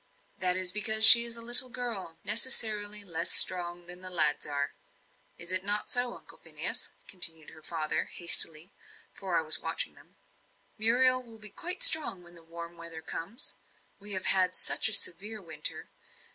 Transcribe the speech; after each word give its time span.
"That 0.39 0.57
is 0.57 0.71
because 0.71 1.05
she 1.05 1.25
is 1.25 1.37
a 1.37 1.43
little 1.43 1.69
girl, 1.69 2.17
necessarily 2.23 3.03
less 3.03 3.29
strong 3.31 3.85
than 3.85 4.01
the 4.01 4.09
lads 4.09 4.47
are. 4.47 4.73
Is 5.37 5.51
it 5.51 5.63
not 5.63 5.91
so, 5.91 6.15
Uncle 6.15 6.39
Phineas?" 6.39 6.89
continued 7.07 7.51
her 7.51 7.61
father, 7.61 8.05
hastily, 8.05 8.71
for 9.13 9.37
I 9.37 9.43
was 9.43 9.59
watching 9.59 9.93
them. 9.93 10.15
"Muriel 10.79 11.21
will 11.21 11.37
be 11.37 11.51
quite 11.51 11.83
strong 11.83 12.23
when 12.23 12.33
the 12.33 12.41
warm 12.41 12.77
weather 12.77 13.03
comes. 13.03 13.57
We 13.99 14.13
have 14.13 14.25
had 14.25 14.55
such 14.55 14.89
a 14.89 14.93
severe 14.93 15.39
winter. 15.39 15.91